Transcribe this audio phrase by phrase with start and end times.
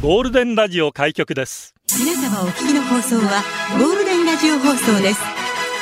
[0.00, 3.42] ゴールデンラジオ開局です皆様お聞きの放送は
[3.76, 5.20] ゴールデンラジオ放送です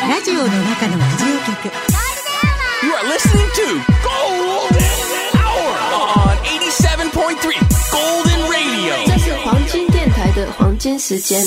[0.01, 1.69] ラジオの中のラジオ局
[2.83, 4.81] You are listening to Golden
[5.37, 7.53] Hour on 87.3
[7.93, 8.95] Golden Radio.
[9.07, 11.43] 这是黄金电台的黄金时间。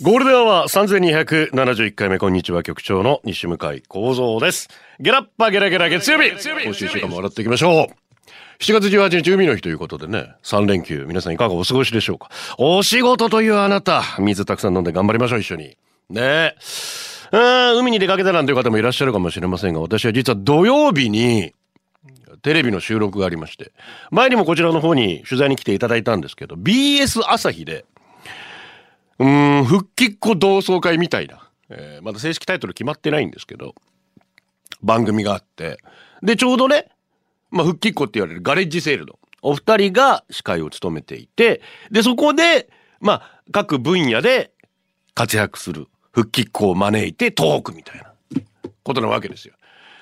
[0.00, 4.68] ゴールデンは3271回目、こんにちは、局長の西向井幸三です。
[5.00, 8.62] ゲラッパゲラゲラ月曜日今週週間も笑っていきましょう。
[8.62, 12.30] 7月18日海の日ということでね、3連休、皆さんいかがお過ごしでしょうか。
[12.58, 15.76] お仕事というあなた、水たくさん飲んで頑張りましょう、一緒に。
[16.10, 16.54] ねえ。
[17.32, 21.54] うん海に出かけたなんていう方もいらっしゃるかもしれませんが、私は実は土曜日に、
[22.42, 23.72] テレビの収録がありまして、
[24.12, 27.84] 前にもこちらの方に取材に来ていただいたんですけど、BS 朝日で、
[29.18, 33.74] うーん、復帰っ子同窓会みたいな、えーまだ正式タイトル決まってないんですけど、
[34.82, 35.78] 番組があって、
[36.22, 36.88] で、ちょうどね、
[37.50, 41.60] まあ、復帰っ子って言われるガレッジセールのお二人が司会を務めていて、
[41.90, 42.68] で、そこで、
[43.00, 44.52] まあ、各分野で
[45.14, 48.12] 活躍する復帰っ子を招いてトークみたいな
[48.82, 49.54] ことなわけですよ。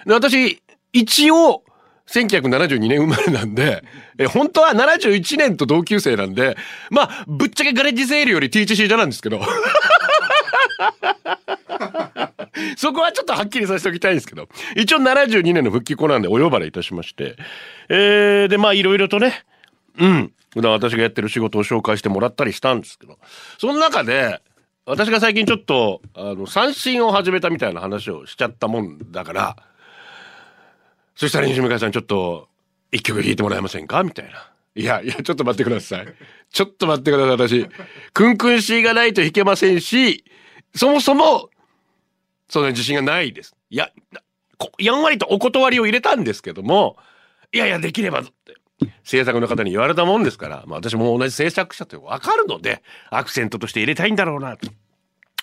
[0.06, 1.64] で、私、一応、
[2.08, 3.84] 1972年生まれなんで、
[4.18, 6.56] え、本当は71年と同級生なんで、
[6.90, 9.40] まあ、ぶっちゃけガレッジセールより THC じゃなんですけど。
[12.77, 17.36] そこはちょっとはっきりさせておきたいんですけど、一応72年の復帰っ子なんでお呼ばれいたしまして、
[17.88, 19.44] えー、で、まあいろいろとね、
[19.98, 23.18] うん、普段私がやってる仕事を紹介してもらったりしたんですけど、
[23.58, 24.40] その中で、
[24.86, 29.56] 私が最近ちょっと、あの、三振を始めたみたいな話をしちゃったもんだから、
[31.17, 32.48] そしたら西向井さんちょっと、
[32.92, 34.05] 一曲弾いてもらえませんか？
[34.05, 34.53] みたいな。
[34.77, 36.06] いや、いや、ちょっと待ってください。
[36.53, 37.69] ちょっと待ってください、私。
[38.12, 40.25] クンクン C がないと弾けませんし、
[40.75, 41.50] そもそも、
[42.48, 43.56] そんな自信がないです。
[43.70, 43.91] いや、
[44.78, 46.97] やんわりとお断りを入れたんですけども、
[47.53, 48.30] いやいや、できればって。
[49.02, 54.69] 制作の方に言われたもんですから、まあ私も同じ制作者とわかるので、アクセントとして入れたいんだろうなと。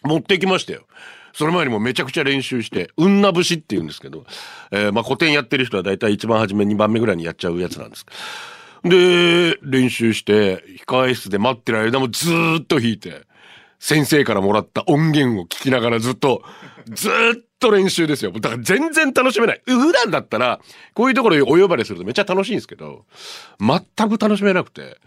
[0.03, 0.85] 持ってきましたよ。
[1.33, 4.25] その前にもめちゃくちゃ練習して、うんな節って言うんですけど、
[4.71, 8.05] えーまあ古典やってる人は大体一番初め2番目ぐらいにやっちゃうやつなんです。
[8.83, 12.29] で、練習して、控え室で待ってる間もず
[12.61, 13.25] っと弾いて、
[13.79, 16.43] 先生からもらった音源を聞きながらずっと、
[16.89, 17.11] ずっ
[17.59, 18.31] と練習ですよ。
[18.31, 19.61] だから全然楽しめない。
[19.65, 20.59] 普段だったら、
[20.93, 23.05] こういうところにお呼ばれするとめっちゃ楽しいんですけど、
[23.59, 24.97] 全く楽しめなくて、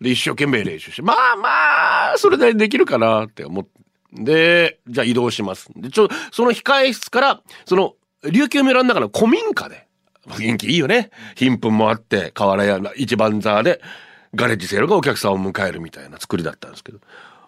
[0.00, 3.70] で、一生懸命練習して、まあまあ、それなりにできるかなって思って、
[4.12, 5.68] で、じゃあ移動します。
[5.76, 7.94] で、ちょ、その控え室から、その、
[8.24, 9.86] 琉球村の中の古民家で、
[10.28, 11.10] 雰囲気いいよね。
[11.36, 13.80] 貧困もあって、河原屋、一番座で、
[14.34, 16.98] ガレッジセールがお客さんを迎えるみたいな作りだったんですけど、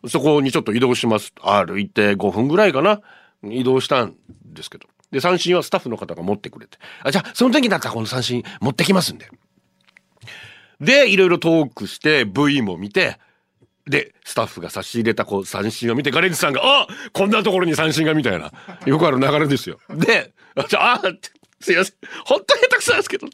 [0.09, 1.33] そこにちょっと移動します。
[1.43, 3.01] 歩いて5分ぐらいかな。
[3.43, 4.15] 移動したん
[4.45, 4.87] ですけど。
[5.11, 6.79] で、三振はスタッフの方が持ってくれて。
[7.03, 9.29] あ、じゃあ、その時だったらこの三振持ってきますんで。
[10.81, 13.19] で、いろいろトークして、V も見て、
[13.89, 18.53] で、スタッフが差し入れたこう三振を見て、ガレッジさんが、あこんなところに三振がみたいな、
[18.87, 19.79] よくある流れですよ。
[19.91, 21.95] で、あじゃあ、あってすいません。
[22.25, 23.27] 本当に下手くそなんですけど。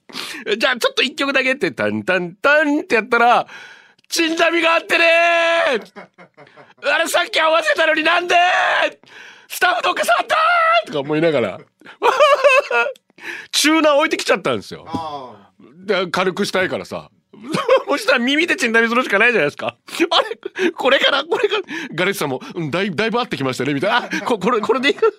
[0.57, 3.47] じゃあ、ちょっと一曲だけって、タンタンタンってやったら、
[4.09, 8.35] チンダミがあってねーあれさっき合わせたのになんで
[9.49, 11.61] スタッフどっか触ったーとか思いながら。
[13.51, 14.87] チューナー置いてきちゃったんですよ。
[15.85, 17.11] で軽くしたいからさ。
[17.89, 19.77] そしたら耳でチンダミするしかないじゃないですか。
[20.11, 21.63] あれこれからこれから
[21.95, 23.97] ガレッジさんも、うん、だいだいぶ合ってきましたねみたいな。
[23.97, 25.17] あここれ、これでいく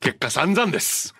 [0.00, 1.14] 結果散々です。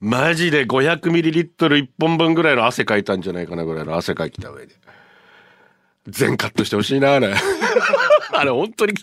[0.00, 4.74] マジで 500ml1 本分ぐらいの汗かいたんじゃないかなぐらいの汗かいた上で。
[6.06, 7.32] 全カットしてほしいな、あれ。
[8.32, 8.94] あれ、本当に、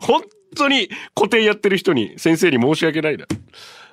[0.00, 0.22] 本
[0.56, 3.26] 当に古典やってる人に、先生に申し訳ないな。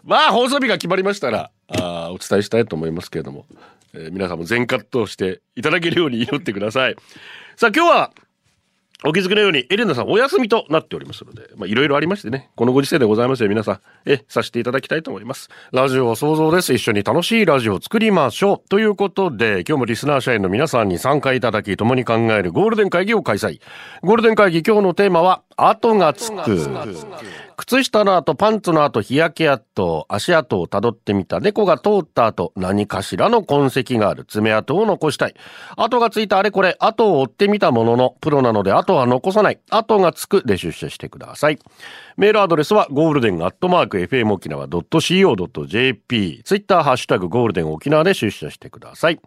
[0.04, 3.46] まあ、放送日が決まりましたら、あお伝えしたいと思いますけれども、
[3.94, 6.96] えー皆さんも全カットしていただけるように祈ってください。
[7.56, 8.12] さあ、今日は、
[9.04, 13.80] お気づきのように、エレナさんお休みとなっておりますので、まあ、いろいろありましてね、このご時世でございますよ、皆さん。
[14.06, 15.50] え、させていただきたいと思います。
[15.72, 16.72] ラジオは想像です。
[16.72, 18.69] 一緒に楽しいラジオを作りましょう。
[18.69, 23.60] ということで、今日もリスナー社員の皆さんに参加いただき、共に考えるゴールデン会議を開催。
[24.04, 26.36] ゴールデン会議、今日のテーマは、後がつく。
[27.62, 31.40] 靴下の後、パンツの後、日焼け跡、足跡をたどってみた。
[31.40, 34.25] 猫が通った後、何かしらの痕跡がある。
[34.25, 35.36] 爪痕を残したい。
[35.78, 39.60] 後がついたあれこれ、後を追ってみたものの、プロなので後は残さない。
[39.69, 41.60] 後がつくで出社してください。
[42.18, 46.42] メールアドレスは、ゴールデンアットマーク、FM 沖縄 .co.jp。
[46.44, 49.19] ツイッター、ハッシュタグ、ゴールデン沖縄で出社してください。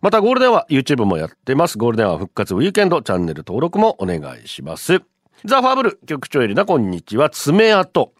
[0.00, 1.76] また、ゴールデンは YouTube もやってます。
[1.76, 5.11] ゴールデンは復活ウィーケンド、チャンネル登録もお願いします。
[5.44, 7.28] ザ・ファブル、局長エリナ、こんにちは。
[7.28, 8.12] 爪痕。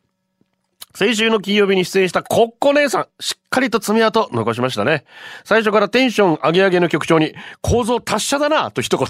[0.95, 5.05] 先週の金曜日に出演したコッコ姉さん、しっかりと爪痕残しましたね。
[5.45, 9.07] 最初からテンション上げ上げの局長に、構造達者だなと一言。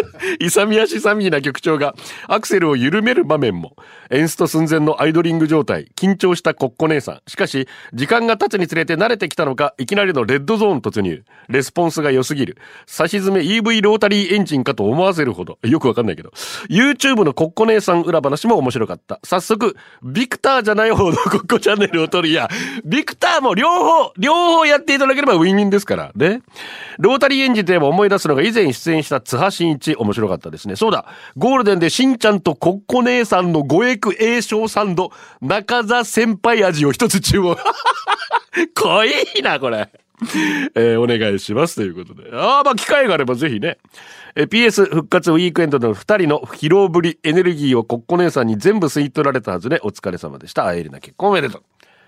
[0.40, 1.94] 勇み足サミーな曲調が
[2.26, 3.76] アクセルを緩める場面も、
[4.10, 7.20] エンスト寸前のアイドリング状態、緊張したコッコ姉さん。
[7.26, 11.22] しかし、時間が経つにつれて慣れてきたのか、いきなりのレッドゾーン突入。
[11.48, 12.56] レスポンスが良すぎる。
[12.86, 15.58] 差し詰め EV ロータリーエンジンかと思わせるほど。
[15.62, 16.32] よくわかんないけど。
[16.68, 19.20] YouTube のコッコ姉さん裏話も面白かった。
[19.24, 22.28] 早速、ビクターじゃない方のコッコチャンネルを撮る。
[22.32, 22.48] や、
[22.84, 26.12] ビクターも両方、両方やっていただければウィンウィンですから。
[26.14, 26.42] ね。
[26.98, 30.76] ロータリーエンジンといえば思い出すのが以前出演した津波真一面白かったですね。
[30.76, 31.06] そうだ。
[31.36, 37.56] ゴールデンでしんちゃんとコッコ姉さんのごエク栄翔サンド、中座先輩味を一つ注文。
[38.74, 39.88] 濃いな、これ。
[40.74, 42.30] えーお願いしますということで。
[42.32, 43.78] ああ、まあ機会があればぜひね。
[44.34, 50.66] えー PS 復活ウィークエンドの二人の疲労ぶり、エネルギーをコッコ姉さんに全部吸い取られたはずでお疲れ様でした。
[50.66, 51.62] あえりな結婚おめでとう。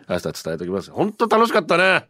[0.08, 0.90] 明日伝えておきます。
[0.90, 2.06] 本当楽しかったね。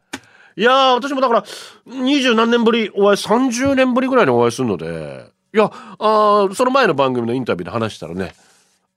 [0.56, 1.44] いやー、私もだから、
[1.86, 8.34] 二十何年ぶり、お会い、30年ぶりぐらいにお会いするので、いや、ああその前の番組のインタビューで話したらね、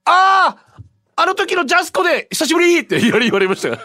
[0.04, 0.82] ああ
[1.16, 3.78] あの時のジャスコで久しぶりって言われ言われましたが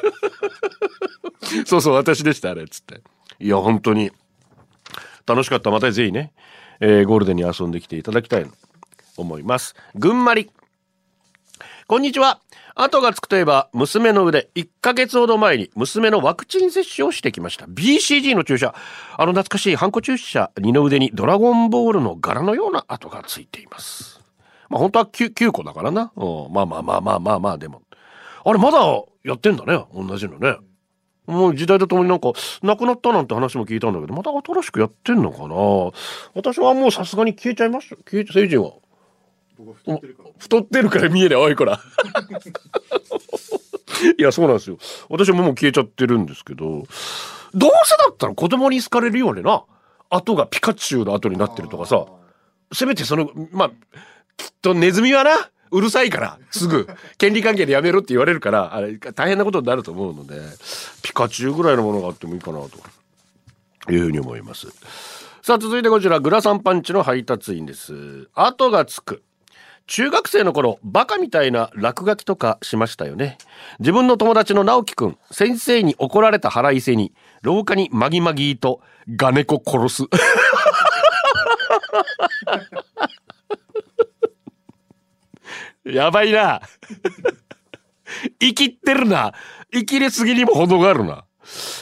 [1.66, 3.02] そうそう、私でした、あれ、つって。
[3.40, 4.12] いや、本当に、
[5.26, 5.72] 楽しかった。
[5.72, 6.34] またぜひね、
[6.80, 8.52] えーゴールデンに遊んできていただきたいと
[9.18, 9.76] 思います。
[9.96, 10.50] ぐんまり。
[11.88, 12.40] こんにちは。
[12.82, 17.66] 後がつくといえば、娘の腕、1ヶ月ほど前に娘のワクチン接種をしてきました。
[17.66, 18.74] BCG の注射。
[19.18, 24.22] あの懐かしいハンコ注射、二の腕にドラゴンボールの柄のような跡がついています。
[24.70, 26.14] まあ本当は 9, 9個だからな。
[26.16, 27.82] うん、まあまあまあまあまあまあ、でも。
[28.46, 28.80] あれまだ
[29.26, 29.86] やってんだね。
[29.94, 30.56] 同じのね。
[31.28, 32.32] もう時代とともになんか、
[32.64, 35.56] なくなったなんて話も聞いたんだけど、また新しくやってんのかな
[36.34, 37.98] 私はもうさすがに消えちゃいました。
[37.98, 38.72] 消えて、成人は。
[39.86, 40.02] お
[40.38, 41.80] 太ってるから見えない、おいこら。
[44.18, 44.78] いや、そうなんですよ。
[45.10, 46.84] 私ももう消えちゃってるんですけど、
[47.54, 49.64] どうせだったら子供に好かれるようにな、
[50.10, 52.06] 後がピカチュウの後になってるとかさ、
[52.72, 53.70] せめてその、まあ、
[54.38, 55.32] きっとネズミはな、
[55.72, 60.40] うるさいから、すぐ、権利関係でやめろって言われるから、あれ、大変なことになると思うので、
[61.04, 64.68] ピカチュウぐらいのものがあってもいいかな、というふうに思います。
[65.42, 68.30] さあ、続いてこちら、グラサンパンチの配達員です。
[68.34, 69.24] 後がつく。
[69.90, 73.40] 中学生の頃、バカみたいな落書きとかしましたよね。
[73.80, 78.82] 自分の友達の直樹くん、先生に怒られた腹いせに、廊下にマギマギーと、
[79.16, 80.04] ガネコ殺す。
[85.92, 86.62] やばいな。
[88.40, 89.34] 生きってるな。
[89.74, 91.26] 生きりすぎにも程があるな。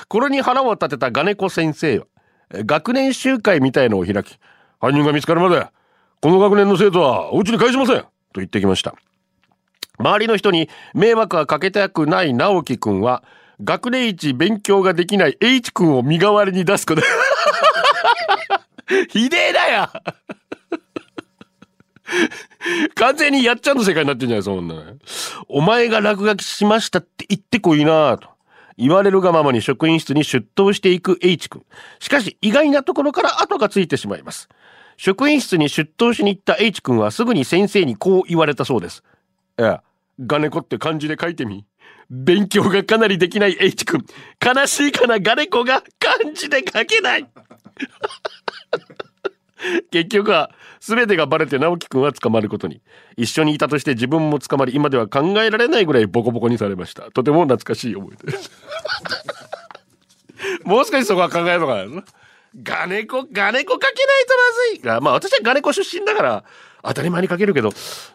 [0.08, 2.06] これに腹を立てたガネコ先生は、
[2.54, 4.40] 学年集会みたいのを開き、
[4.80, 5.68] 犯人が見つかるまで、
[6.22, 8.96] この学年の生徒はお家に帰しませんと言ってきました。
[10.00, 13.24] 周りの人に迷惑はかけたくない直樹くんは、
[13.64, 17.02] 学年一勉強ができない H くんを身代わりに出すこと。
[19.10, 19.90] ひでえだよ
[22.96, 24.84] 完全にやっちゃんの世界になってんじゃないそんなの。
[25.50, 28.30] お前が落書きしましたって言ってこいなと。
[28.78, 31.66] 言われるがままに職員室に出頭していく H 君。
[32.00, 34.48] しかし意外なところから後がついてしまいます。
[34.98, 39.04] 職員室に出頭しに行った H 君はすぐに先生にこう言われたそうです。
[39.60, 39.84] いや、
[40.20, 41.66] ガネコって漢字で書いてみ。
[42.10, 44.06] 勉強がかなりできない H 君。
[44.44, 47.28] 悲しいかなガネコが漢字で書けない。
[49.92, 52.82] 結局は全てがバレて直樹くんは捕まることに
[53.16, 58.52] 一緒にいたとして自分も捕まり今では考えられないぐらいボコボコにされましたとても懐かしい思い出です
[60.64, 62.04] もう少しそこは考えるのかな
[62.62, 64.34] ガネコガネコかけないと
[64.80, 64.92] まずい。
[64.92, 66.44] あまあ私はガネコ出身だから
[66.84, 67.70] 当たり前にかけるけど。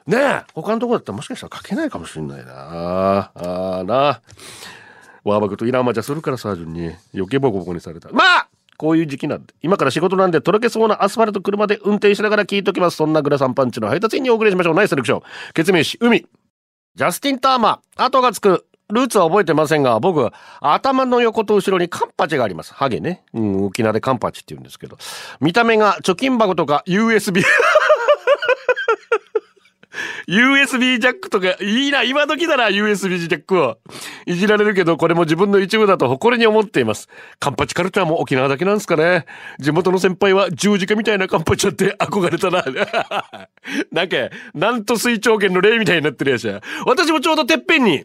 [0.06, 2.52] ねえ他のとこだったらもしかしたらかけないかもしれないな。
[2.56, 4.20] あーな。
[5.25, 6.92] ワーバクとイランマじゃするからさ順に。
[7.14, 8.11] 余計ボコボコにされた。
[8.11, 9.54] まあこういう時期なんで。
[9.62, 12.96] 今から仕事なんでとろけそうなアスファルト車で運転しながら聞いときます。
[12.96, 14.75] そんなグラサンパンチの配達員にお送りしましょう。
[14.75, 15.22] ナイスセレクション。
[15.54, 16.26] 決命詞海。
[16.94, 18.66] ジャスティン・ターマ後がつく。
[18.92, 20.30] ルーツは覚えてませんが、僕、
[20.61, 22.75] 頭の横と後ろにカンパチがあります。
[22.75, 23.25] ハゲね。
[23.32, 24.99] うん、沖縄でカンパチって言うんですけど。
[25.40, 27.42] 見た目が貯金箱とか USB。
[30.28, 33.76] USB ジャックとか、いいな、今時だな、USB ジャックは。
[34.26, 37.08] いじられるけど、これも自分の一部だと誇りに思っています。
[37.38, 39.26] カンパチカルチャーも沖縄だけなんですかね。
[39.58, 42.64] 地元の先輩は十字架みたいなカンパチやって憧れたな。
[43.92, 44.16] なんか、
[44.54, 46.61] なんと水長剣の例みたいになってるやしや。
[46.87, 48.04] 私もちょうどてっぺんに、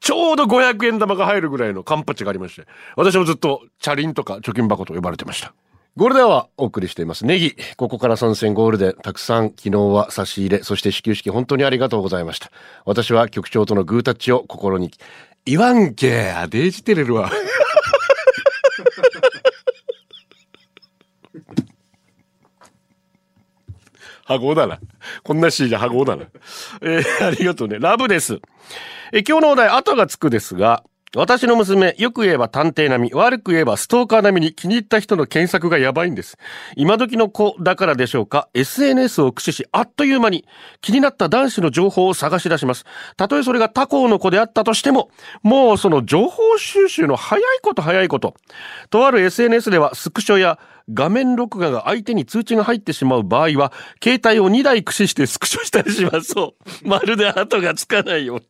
[0.00, 5.54] ちょうど500円玉が入るぐらいのカンパチがありまして、私もずっとチャリンとか貯金箱と呼ばれてました。
[5.96, 7.24] ゴールデンはお送りしています。
[7.24, 12.50] ネギ、ここから参戦ゴールデン、たくさん昨日は差し入れ、そして始球式本当にありがとうございました。
[12.84, 14.90] 私は局長とのグータッチを心に、
[15.46, 17.30] 言わんけ、あ、デージテレるわ。
[24.26, 24.80] ハゴだな。
[25.22, 26.24] こんなシーじゃハゴだな。
[26.82, 27.78] えー、ありがとうね。
[27.78, 28.40] ラブです。
[29.12, 30.82] え今日のお題、後がつくですが、
[31.16, 36.38] 私の娘、よく言えば探偵並み、悪く言えばストーカー並みに気に入った人の検索がやばいんです。
[36.76, 40.44] 今時の子だからでしょうか、SNS を駆使し、あっという間に
[40.80, 42.84] 気になった男子の情報を探し出します。
[43.16, 45.10] たとえそれが他校の子であったとしても、
[45.42, 48.34] もうその情報収集の早いこと早いこと。
[48.90, 50.58] とある SNS ではスクショや
[50.92, 56.32] 画面録画が相手に通知が入ってしまう場合は、携帯を2台駆使してスクショしたりします。
[56.32, 56.54] そ
[56.84, 56.88] う。
[56.88, 58.46] まるで後がつかないように。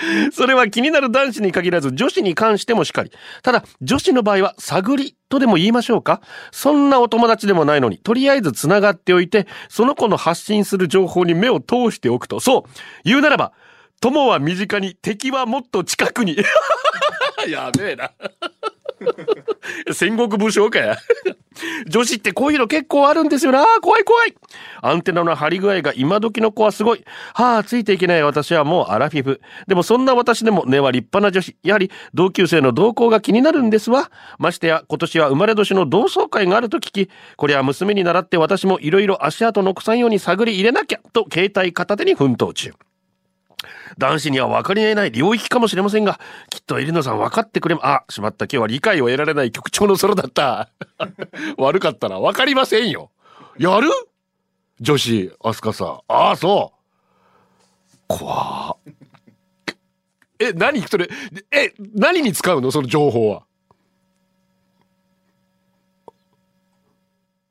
[0.32, 3.12] それは気になる男子に限らず女子に関してもしかり。
[3.42, 12.40] ただ、女子の場合は探りとでも言いましょうかそんなお友達でもないのに、とりあえず繋がっておいて、その子の発信する情報に目を通しておくと。
[12.40, 12.70] そう
[13.04, 13.52] 言うならば、
[14.00, 16.36] 友は身近に、敵はもっと近くに。
[17.48, 18.10] やべえな。
[19.92, 20.96] 戦国武将かや。
[21.88, 23.64] 女子ってこういうの結構あるんですよな。
[23.82, 24.34] 怖い怖い。
[24.82, 27.04] アンテナの張り具合が今時の子はすごい。
[27.34, 29.40] はあ、ついていけない私はもうアラフィフ。
[29.66, 31.56] でもそんな私でも根は立派な女子。
[31.62, 34.10] やはり同級生の動向が気になるんですわ。
[34.38, 42.72] ましてや今年は生まれ年の同窓会があると聞き、これは娘に習って私もいろいろ足跡残さんように探り入れなきゃと携帯片手に奮闘中。
[44.00, 50.70] 男子には分かり得ない領域かもしれませんが、きっとエリノさん分かってくれま、あ、しまった今日は理解を得られない局長のソロだった。
[51.58, 52.18] 悪かったな。
[52.18, 53.10] 分かりませんよ。
[53.58, 53.90] やる？
[54.80, 56.00] 女子、アスカさん。
[56.08, 57.94] ああ、そう。
[58.08, 58.76] 怖
[60.38, 60.80] え、何？
[60.88, 61.10] それ、
[61.52, 62.70] え、何に使うの？
[62.70, 63.42] その情報は。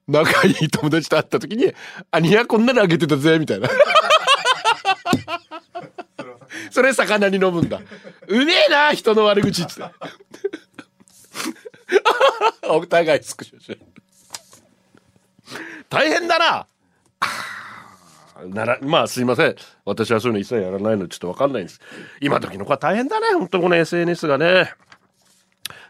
[0.07, 1.71] 仲いい友達と会った時に、
[2.09, 3.69] あ、ニヤこんなのあげてたぜ、みたいな。
[6.71, 7.81] それ魚に飲むんだ。
[8.27, 9.93] うめえな、人の悪口っつって。
[12.69, 13.79] お互いスクショし。
[15.89, 16.67] 大変だな。
[18.47, 19.55] なら、まあすいません。
[19.85, 21.81] 私はそういうの一切やらないのでちょっとわかんないんです。
[22.21, 23.27] 今時の子は大変だね。
[23.33, 24.73] 本当この SNS がね。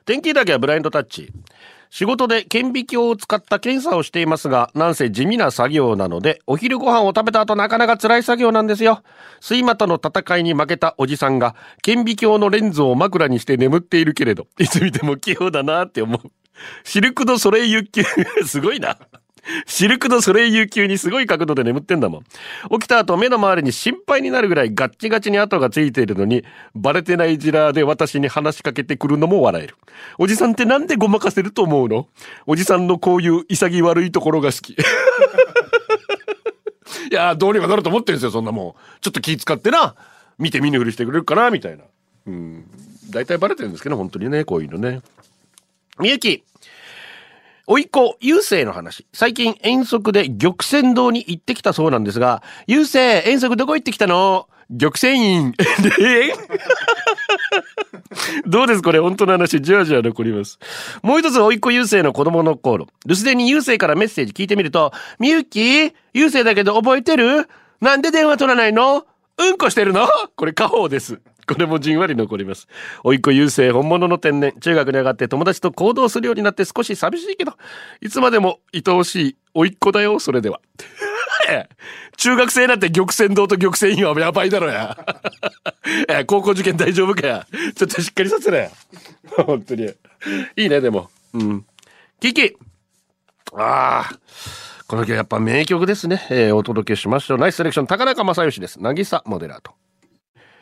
[0.06, 1.32] 天気だけはブラインドタッチ。
[1.90, 9.02] 仕事で顕微鏡を使った検査をしていますが、なんせ地味な作業なので、お昼ご飯を食べた後なかなか辛い作業なんですよ。
[9.42, 16.32] 睡魔との戦いに負けたおじさんが、顕微鏡のレンズを枕にして眠っているけれど、いつ見ても器用だなって思う。
[16.84, 18.04] シルク・ド・ソレイユ級、
[18.46, 18.98] すごいな。
[19.66, 22.24] シルク・ド・ソレイユ級にすごい角度で眠ってんだもん。
[22.72, 26.44] 起きた後目の周りに心配になるぐらいガッチガチに跡がついているのに、
[26.76, 29.76] バレてないジラーで私に話しかけてくるのも笑える。
[30.18, 32.08] おじさんってなんでごまかせると思うの？
[32.46, 34.76] おじさんのこういう潔悪いところが好き。
[37.12, 38.74] いや、どうにかなると思ってるんですよ、そんなもん。
[39.02, 39.96] ちょっと気使ってな、
[40.38, 41.84] 見て見ぬふりしてくれるかな、みたいな。
[42.28, 42.66] うん。
[43.10, 45.02] 大体バレてるんですけど、本当にね、こういうのね。
[46.00, 46.44] みゆき。
[47.72, 49.06] おいっ子、ゆうせいの話。
[49.14, 54.48] 最近遠足で玉泉堂に行ってきたそうなんですが、ゆうせい、遠足どこ行ってきたの？
[54.76, 55.54] 玉泉院。
[58.48, 58.82] どうです？
[58.82, 60.58] これ本当の話、じわじわ残ります。
[61.04, 62.88] もう一つ、おいっ子ゆうせいの子供の頃。
[63.06, 67.48] 留守電にゆうせいからメッセージ聞いてみると、みゆき、ゆうせいだけど覚えてる？
[67.82, 69.06] なんで電話取らないの？
[69.38, 70.08] うんこしてるの？
[70.36, 71.22] これ、家宝です。
[71.50, 72.68] これもじんわり残ります。
[73.04, 74.54] おいっ子優勢、本物の天然。
[74.60, 77.54] 中学に上がって友達と行動するようになって少し寂しいけど、
[78.02, 80.62] いつまでも愛おしいおいっ子だよ、それでは。
[82.18, 84.96] 中学生なんて玉泉堂と玉泉院はやばいだろや。
[86.08, 87.48] え高校受験大丈夫かや。
[87.76, 88.70] ちょっとしっかりさせろや。
[89.46, 89.86] 本当に。
[90.56, 91.10] いいね、でも。
[91.34, 91.66] うん。
[92.20, 92.56] キキ
[93.54, 94.20] ああ。
[94.88, 96.28] この曲やっぱ名曲ですね。
[96.30, 97.38] えーお届けしましょう。
[97.40, 98.80] ナイスセレクション、高中正義です。
[98.80, 99.74] 渚モデラート。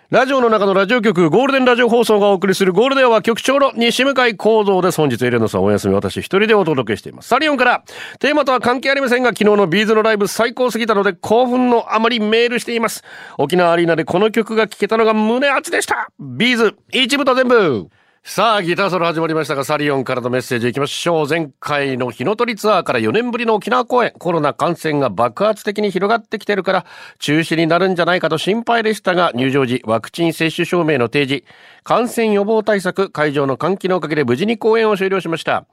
[0.10, 5.02] ラジオの中のラジオ局、ゴールデンラジオ放送がお送りするゴールデンは局長の西向井幸三です。
[5.02, 7.28] 本日エレノさんお休み、私一人でお届けしています。
[7.28, 7.84] サリオンから、
[8.20, 13.04] テーマとは関係ありませんが、昨日の B'zのライブ最高すぎたので、興奮のあまりメールしています。
[13.38, 16.08] 沖縄アリーナでこの曲が聴けたのが胸熱でした。
[16.18, 17.90] B'z、一部と全部。
[18.30, 21.28] さあ、ギターソロ始まりましたが、サリオンからのメッセージいきましょう。
[21.30, 26.86] 前回の火の鳥ツアーから4年ぶりの沖縄公演、コロナ感染が爆発的に広がってきてるから、
[27.20, 31.46] 中止になるんじゃないかと心配でしたが、入場時、ワクチン接種証明の提示、
[31.86, 35.66] 感染予防対策、会場の換気のおかげで無事に公演を終了しました。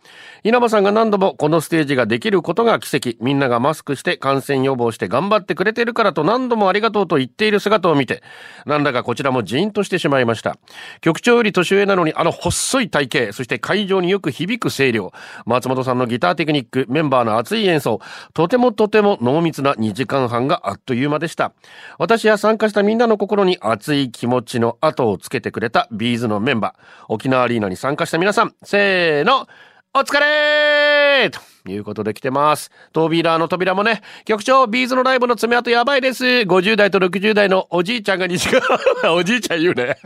[0.45, 8.23] 稲葉さんが何度もこのステージができることが奇跡、みんながマスクして感染予防して頑張ってくれてるからと何度もありがとうと言っている姿を見て、
[8.65, 10.57] なんだかこちらもジーンとしてしまいました。
[11.01, 15.13] 局長より年上なのに、あの細い体型、そして会場によく響く声量、
[15.47, 18.01] 松本さんのギターテクニック、メンバーの熱い演奏、
[18.35, 21.55] とてもとても濃密な2時間半があっという間でした。
[21.99, 29.49] 私や参加したみんなの心に熱い気持ちの跡をつけてくれた B'zのメンバー、沖縄アリーナに参加した皆さん、せーの、
[29.97, 32.73] お疲れーということで来てます。
[32.93, 36.25] 扉の扉もね、局長、 B'zのライブの爪痕やばいです。
[36.25, 38.61] 50代と60代のおじいちゃんが2時間、
[39.15, 39.97] おじいちゃん言うね。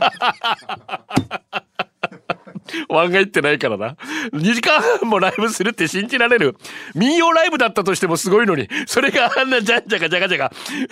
[2.89, 3.95] ワンが言ってないからな。
[4.33, 6.55] 2時間半もライブするって信じられる。
[6.95, 10.51] 民謡ライブだったとしてもすごいのに、それがあんなじゃんじゃかじゃかじゃか、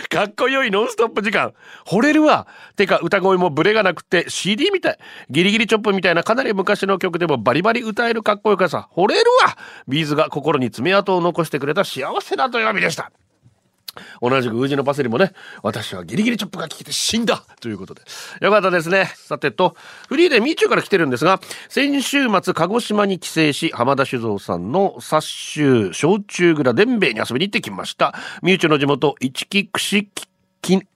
[0.09, 1.53] かっこよいノンストップ時間。
[1.85, 2.47] 惚れるわ。
[2.75, 4.97] てか歌声もブレがなくて CD みたい。
[5.29, 8.89] ギリギリチョップみたいなかなり昔の曲でもバリバリ歌えるかっこよかさ。
[8.95, 9.57] 惚れるわ。
[9.87, 13.11] ビーズが心に爪痕を残してくれた幸せな土曜日でした。
[14.21, 18.01] 同じく宇治のパセリもね、私はギリギリチョップが効いて死んだということで。
[18.41, 19.11] よかったですね。
[19.15, 19.75] さてと、
[20.07, 21.39] フリーでミーチューから来てるんですが、
[21.69, 28.13] 先週末鹿児島に帰省し、浜田酒造さんの殺虫焼酎蔵伝兵衛に遊びに行ってきました。
[28.41, 30.09] ミーチューの地元、市木串
[30.61, 30.87] 木、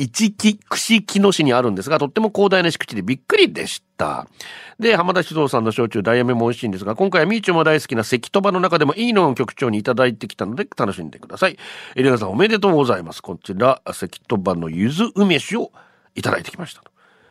[0.00, 4.26] 一木串木野市にあるんですが、とっても広大な敷地でびっくりでした。
[4.78, 11.58] で、浜田酒造さんの焼酎、ダイヤメも美味しいんですが、今回はみーちょも大好きな関鳥羽の中でもいいのを局長にいただいてきたので楽しんでください。
[11.96, 13.22] エリナさんおめでとうございます。
[13.22, 15.70] こちら、関鳥場のゆず梅酒を
[16.14, 16.82] いただいてきました。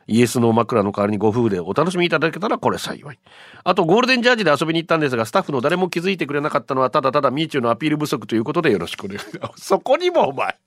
[0.10, 3.20] イエスの枕の代わりにご夫婦でお楽しみいただけたらこれ幸い。
[3.64, 9.62] あと、ゴールデンジャージで遊びに行ったんですが、スタッフの誰も気づいてくれなかったのは、ただただミーチューのアピール不足ということでよろしくお願いします。
[9.70, 10.58] そこにもお前、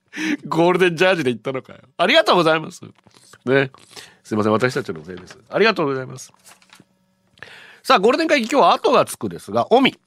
[0.47, 1.79] ゴールデンジャージで行ったのかよ。
[1.97, 2.85] ありがとうございます。
[3.45, 3.71] ね。
[4.23, 5.37] すいません、私たちのせいです。
[5.49, 6.31] ありがとうございます。
[7.83, 9.99] さあ、ゴールデン会議今日は後がつくですが、オミ。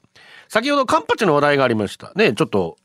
[0.48, 2.12] 先ほどカンパチの話題がありました。
[2.14, 2.78] ね、ちょっと、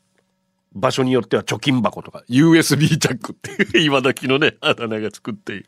[0.74, 5.66] 場所によっては貯金箱とか、USB ジャックっていう今時のね、あだ名が作っている。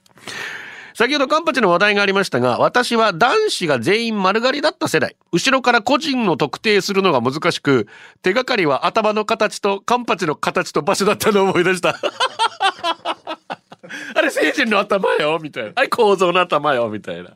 [0.94, 5.16] 先ほどカンパチの話題がありましたが、私は男子が全員丸刈りだった世代。
[5.32, 7.88] 後ろから個人を特定するのが難しく、
[8.22, 11.96] 手がかりは頭の形とカンパチの形と場所だったのを思い出した。
[14.14, 15.72] あれ、成人の頭よみたいな。
[15.74, 17.30] あれ、構造の頭よみたいな。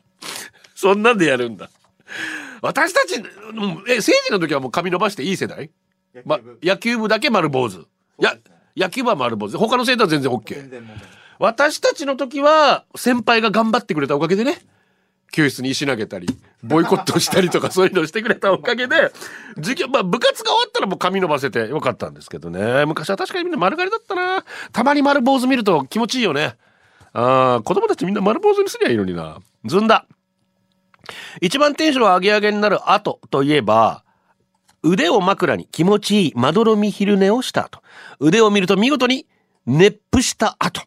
[0.73, 1.69] そんなんでやるんだ。
[2.61, 3.25] 私たち、うん
[3.89, 5.69] え、成人の時はもう髪伸ばしていい世代？
[6.23, 7.85] ま、野球部だけ丸坊主。
[8.19, 8.37] や、
[8.77, 9.57] 野球部は丸坊主。
[9.57, 11.18] 他の生徒は全然 OK。
[11.39, 14.59] 私たちの時は、先輩が頑張ってくれたおかげでね、
[15.31, 16.27] 教室に石投げたり、
[16.63, 19.11] ボイコットしたりとかそういうのをしてくれたおかげで、
[19.55, 22.85] 授業、まあ部活が終わったらもう髪伸ばせてよかったんですけどね。
[22.85, 24.43] 昔は確かにみんな丸刈りだったな。
[24.73, 26.55] たまに丸坊主見ると気持ちいいよね。
[27.13, 29.39] ああ、子供たちみんな丸坊主にすりゃいいのにな。
[29.65, 30.05] ずんだ。
[31.41, 34.03] 一番テンション上げ上げになる後といえば、
[34.83, 37.81] 腕を枕に気持ちいいまどろみ昼寝をした後。
[38.19, 39.25] 腕を見ると見事に
[39.65, 40.81] 熱風した後。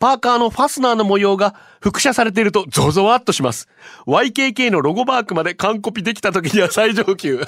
[0.00, 3.68] パーカーのファスナーの模様が複写されているとゾゾワっとします。
[4.06, 7.44] YKK のロゴマークまで完コピできた時には最上級。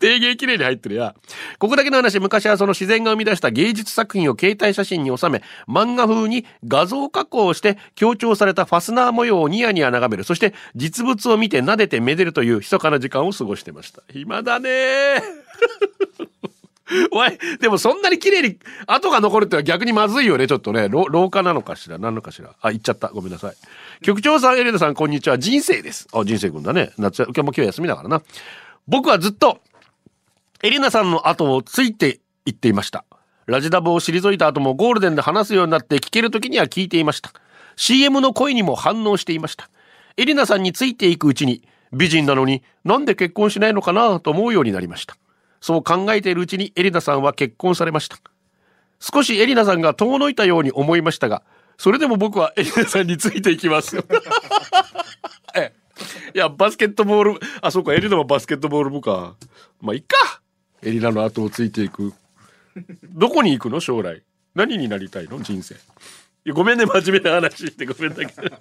[0.00, 1.14] 定芸綺麗に入ってるや。
[1.58, 10.24] ここだけの話、昔はその自然が生み出した芸術作品を携帯写真に収め、漫画風に画像加工をして強調されたファスナー模様をニヤニヤ眺める。
[10.24, 14.02] そして実物を見て撫でてめでるという密かな時間を過ごしてました。
[14.10, 16.07] 暇だねー。
[17.12, 20.88] おい、でもそんなに綺麗に跡が残るってのは逆にまずいよね、ちょっとね。
[20.88, 21.98] 廊下なのかしら？
[21.98, 22.54] 何のかしら？
[22.60, 23.08] あ、言っちゃった。
[23.08, 23.54] ごめんなさい。
[24.02, 25.38] 局長さん、エレナさん、こんにちは。
[25.38, 26.08] 人生です。
[26.12, 26.92] あ、人生くんだね。
[26.96, 28.22] 夏、今日も今日休みだからな。
[28.86, 29.60] 僕はずっと、
[30.62, 33.04] エリナさんの後をついて行っていました。
[33.46, 37.32] ラジダボを退いた後もゴールデンで話すようになって聞ける時には聞いていました。
[37.76, 39.68] CM の声にも反応していました。
[40.16, 45.16] エリナさんについていくうちに、美人なのになんで結婚しないのかなと思うようになりました。
[45.60, 48.18] そう考えているうちにエリナさんは結婚されました。
[49.00, 51.42] 少しエリナさんが遠のいたように思いましたが、
[51.76, 53.96] それでも僕はエリナさんについていきます。
[55.54, 55.72] え
[56.34, 59.36] いや、バスケットボール、あ、そうか、エリナはバスケットボール部か。
[59.80, 60.40] まあ、いっか。
[60.82, 62.12] エリナの後をついていく。
[63.04, 63.80] どこに行くの？
[63.80, 64.22] 将来。
[64.54, 65.40] 何になりたいの？
[65.40, 65.74] 人生。
[65.74, 65.78] い
[66.44, 68.56] やごめんね、真面目な話してごめんだけど。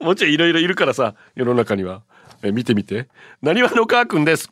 [0.00, 2.02] もうちょいいろいろいるからさ、世の中には。
[2.42, 3.08] え見てみて。
[3.42, 4.50] なにわの川くんです。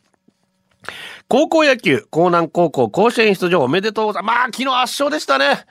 [1.31, 4.35] 高校野球、江南高校甲子園出場おめでとうございます。
[4.35, 5.63] まあ、昨日圧勝でしたね。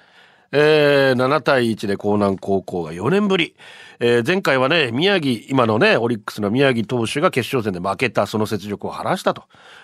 [0.52, 3.56] えー、7対1で江南高校が4年ぶり。
[3.98, 9.42] えー前回はね、宮城、今のね、オリックスの宮城投手が決勝戦で負けた、その雪辱を晴らしたと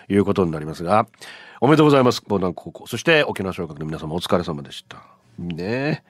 [0.08, 1.08] いうことになりますが、
[1.60, 2.86] おめでとうございます、江南高校。
[2.86, 5.02] そして、沖縄尚学の皆様お疲れ様でした。
[5.40, 6.04] ね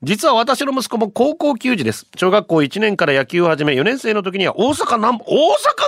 [0.00, 2.06] 実は私の息子も高校球児です。
[2.14, 5.24] 小学校1年から野球を始め、4年生の時には大阪ナン、大阪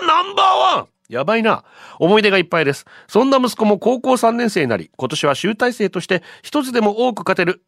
[0.04, 1.64] ナンバーワンやばいな。
[1.98, 2.86] 思い出がいっぱいです。
[3.08, 7.62] そんな息子も高校3年生になり、今年は集大成として一つでも多く勝てる、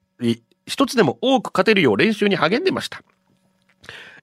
[0.66, 3.02] 一つでも多く勝てるよう練習に励んでました。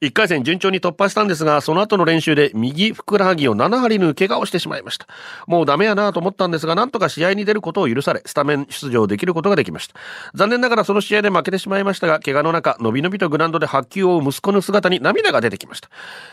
[0.01, 5.07] 1回戦順調に突破したんですが、その後の練習で右ふくらはぎを7針縫う怪我をしてしまいました。
[5.45, 9.95] もうダメやなと思ったんですが、なんとか試合に出ることを許され、スタメン出場できることができました。
[10.35, 15.89] 残念ながらその試合で負けてしまいましたが、怪我の中、のびのびとグラウンドで発球を追う息子の姿に涙が出てきました。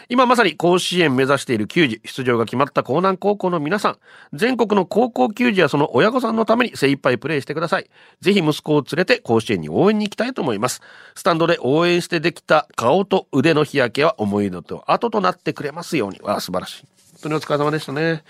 [0.09, 3.97] 今まさに甲子園目指している球児、出場が決まった江南高校の皆さん、
[4.33, 7.91] 全国の高校球児やその親御さんのために精一杯プレーしてください。
[8.21, 10.83] ぜひ息子を連れて甲子園に応援に行きたいと思います。
[11.17, 16.21] スタンドで応援してできた顔と腕の日焼けは思い出と後となってくれますように。
[16.21, 16.87] わあ、素晴らしい。
[17.15, 18.23] 本当にお疲れ様でしたね。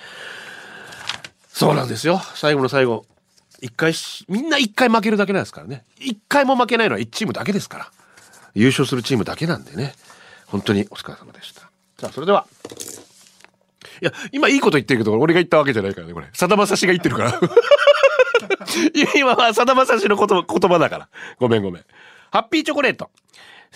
[1.48, 2.20] そうなんですよ。
[2.34, 3.04] 最後の最後。
[3.60, 3.92] 一回、
[4.28, 5.84] みんな一回負けるだけなんですからね。
[5.98, 7.90] 一回も負けないのは一チームだけですから。
[8.54, 9.94] 優勝するチームだけなんでね。
[10.46, 11.62] 本当にお疲れ様でした。
[11.98, 12.46] さあ、それでは。
[14.02, 16.28] いや、今いいこと言ってるけど、俺が言ったわけじゃないからね、これ。
[16.32, 17.40] さだまさしが言ってるから。
[19.16, 21.08] 今はさだまさしの言葉言葉だから。
[21.38, 21.84] ごめんごめん。
[22.30, 23.10] ハッピーチョコレート。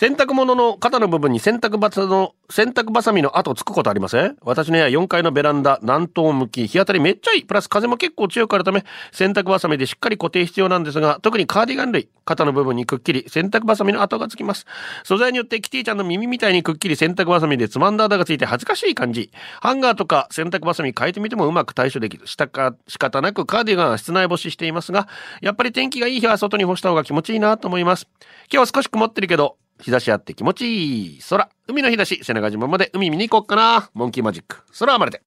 [0.01, 4.37] 洗濯物の肩の部分に洗濯バサの、洗濯バサミの跡つくことありません？
[4.41, 7.45] 私の部屋4階のベランダ、南東向き、日当たりめっちゃいい。
[7.45, 8.83] プラス風も結構強くあるため、
[9.13, 14.65] 洗濯バサミでしっかり固定必要なんですが、特にカーディガン類、肩の部分にくっきり洗濯バサミの跡がつきます。
[15.05, 19.31] 素材によってキティちゃんの耳みたいにくっきり洗濯バサミでつまんだ跡がついて恥ずかしい感じ。
[19.61, 22.27] ハンガーとか洗濯バサミ変えてみてもうまく対処できる。
[22.27, 25.09] したか、仕方なくカーディガンは室内干ししていますが、
[25.43, 28.09] やっぱり天気がいい日は外に干した方が気持ちいいなと思います。
[28.51, 31.49] 今日は少し曇ってるけど、日差しあって気持ちいい空。
[31.69, 33.91] 海の日差し、背中島まで海見に行こっかな。
[33.95, 34.63] モンキーマジック。
[34.79, 35.23] 空はまれて。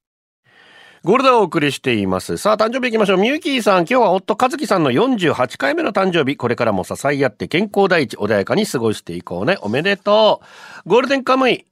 [1.04, 2.38] ゴールドをお送りしています。
[2.38, 3.18] さあ、誕生日行きましょう。
[3.18, 6.38] みゆきーさん、今日は夫かずきさんの48回目の誕生日。
[6.38, 9.58] これからも支え合って健康第一、穏やかに過ごしていこうね。
[9.60, 10.42] おめでと
[10.86, 10.89] う。
[10.89, 11.66] ゴールデンカムイ。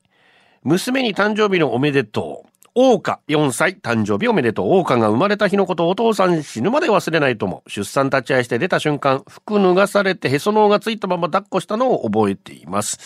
[0.64, 2.51] 娘に誕生日のおめでとう。
[2.74, 4.68] 大花4歳誕生日おめでとう。
[4.80, 7.64] 大花が生まれた日のことをお父さん死ぬまで忘れないとも。
[7.68, 13.00] 出産立ち会いして出た瞬間、服脱がされてへその緒がついたまま抱っこしたのを覚えています。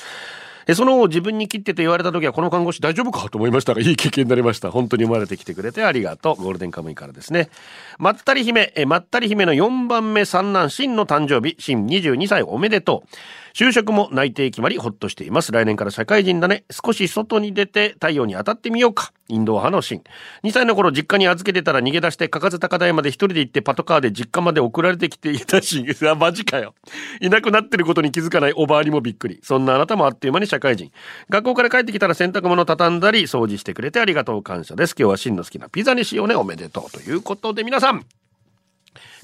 [0.67, 4.69] へその緒を自分に切ってと言われた時はこの看護師大丈夫かと思いましたがいい経験になりました。
[4.69, 6.43] 本当に生まれてきてくれてありがとう。
[6.43, 7.49] ゴールデンカムイからですね。
[7.97, 13.10] まったり姫、えまったり姫の4番目三男、真の誕生日、真22歳おめでとう。
[13.56, 15.54] 就職も内定決まりほっとしています。
[15.54, 16.65] 来年から社会人だね。
[16.70, 19.13] 少し外に出て太陽に当たってみようか。
[19.30, 20.04] インド派のシン。
[20.44, 25.88] 2歳の頃実家に預けてたら逃げ出してかかず高台まで一人で行ってパトカーで実家まで送られてきていたシン。
[26.06, 26.76] あ、マジかよ。
[27.22, 29.39] いなくなってることに気づかないおばあにもびっくり。
[29.41, 30.91] そんなあなたもあっという間に社会人。
[31.30, 34.96] 学校から帰ってきたら洗濯物畳んだり掃除してくれてありがとう感謝です。
[35.00, 36.36] 今日はシンの好きなピザにしようね。
[36.36, 36.91] おめでとう。
[36.91, 38.06] ということで皆さん。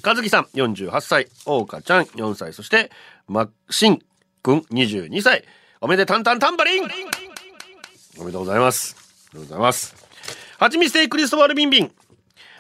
[0.04, 2.89] 和樹さん48歳、大花ちゃん4歳、そして、
[3.28, 4.00] ま、しん
[4.41, 5.43] くん22歳。
[5.80, 6.84] おめでたんたんタンバリン
[8.17, 8.95] おめでとうございます。
[9.34, 9.95] おめでとうございます。
[10.60, 11.91] はちみつ亭クリストファルビンビン。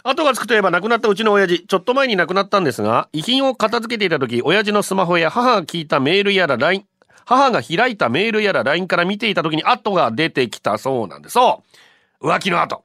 [0.03, 6.85] 後がつくといえば亡くなったうちの親父、ちょっと前に亡くなったんですが、遺品を片付けていた時、親父のスマホや母が聞いたメールやら LINE、
[7.25, 11.33] 母が開いたメールやら LINE から見ていた時に後が出てきたそうなんです。
[11.33, 11.63] そ
[12.21, 12.83] う浮気の後。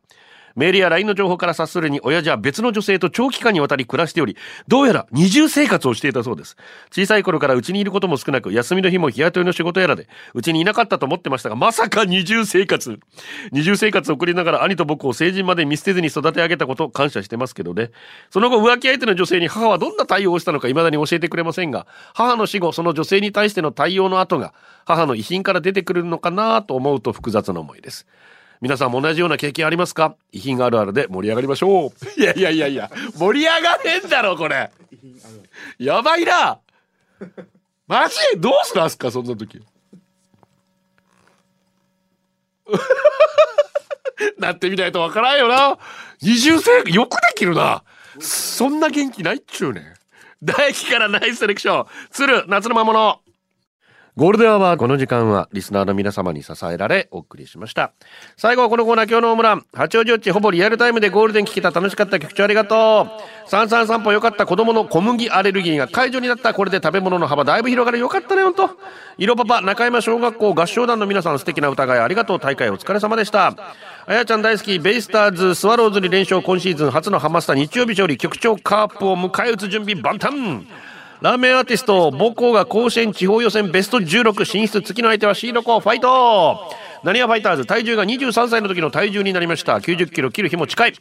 [0.57, 6.57] メールや LINE の情報から察するに、親父は別の女性と長期間にわたり暮らしており、どうやら二重生活をしていたそうです。
[6.90, 12.99] 小さい頃から家にいることも少なく、休みの日も日雇いの仕事やらで、うちにいなかったと思ってましたが、まさか二重生活。
[13.53, 17.90] 二重生活を送りながら兄と僕を成人まで見捨てずに育て上げたこと、感謝してますけどね。
[18.31, 24.55] その後、浮気相手の女性に母はどんな対応をしたのか未だに教えてくれませんが、母の死後、その女性に対しての対応の後が、
[24.87, 28.07] 母の遺品から出てくるのかなと思うと複雑な思いです。
[28.61, 30.16] 皆さんも同じような経験ありますか？
[30.33, 31.90] 遺品あるあるで盛り上がりましょう。
[32.21, 34.71] いやいやいやいや、盛り上がれんだろ、これ。
[35.79, 36.59] やばいな。
[37.87, 38.16] マジ？
[38.38, 39.62] どうするんすか、そんな時。
[44.38, 45.79] なってみないとわからんよな。
[46.21, 47.85] 二重生、よくできるな。
[48.19, 49.95] そんな元気ないっちゅうね。
[50.42, 51.87] 大輝からナイスセレクション。
[52.11, 53.21] 鶴、夏の魔物。
[54.16, 57.92] ゴールデンアワーこの時間はリスナーの皆様に支えられお送りしました。
[58.38, 59.66] 最後はこのコーナー今日のホームラン。
[59.74, 63.09] 八王子よっちほぼリアルタイムでゴールデン聞けた楽しかった局長ありがと
[63.46, 63.50] う。
[63.50, 66.55] 三三散歩よかった子供の小麦アレルギーが解除になった。
[66.55, 68.70] これで食べ物の幅だいぶ広がるよかったねほんと。
[69.18, 72.40] 色パパ中山小学校合唱団の皆さん素敵な歌声ありがとう。
[72.40, 73.55] 大会お疲れ様でした。
[74.07, 80.66] あやちゃん大好きベイスターズスワローズに連勝今シーズン初のハマスタ日曜日勝利局長カープを迎え撃つ準備万端。
[81.22, 86.70] ラーメンアーティスト、母校が甲子園地方予選ベスト16進出、次の相手はシード校ファイト
[87.05, 89.79] ナニアファイターズ、体重が23歳の時の体重になりました。
[89.79, 90.94] 90キロ切る日も近い。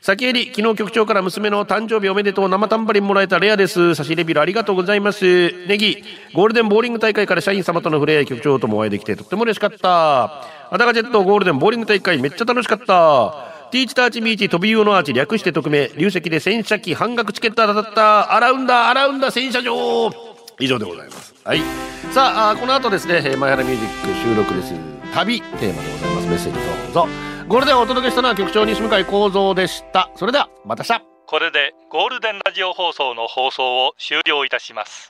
[0.00, 3.94] 先襟、昨日局長から娘の誕生日おめでとう生タンバリンもらえたレアです。
[3.94, 5.52] 差し入れビルありがとうございます。
[5.66, 6.02] ネギ、
[6.34, 10.24] ゴールデンボーリング大会から社員様との触れ合い局長ともお会いできてとっても嬉しかった。
[10.70, 13.49] アダガジェットゴールデンボーリング大会めっちゃ楽しかった。
[13.70, 20.10] ティーチターチミーチ飛び魚のアーチ略して匿名、流石で洗車機半額チケット当たった、洗うんだ、洗うんだ、洗車場
[20.58, 21.34] 以上でございます。
[21.44, 21.62] はい。
[22.12, 24.74] さあ、この後ですね、えーマイハラミュージック収録です。
[25.14, 26.28] 旅テーマでございます。
[26.28, 27.08] メッセージどうぞ。
[27.48, 30.10] ゴールデンをお届けしたのは局長西向井幸三でした。
[30.16, 31.10] それでは、また明日。
[31.30, 35.09] これでゴールデンラジオ放送の放送を終了いたします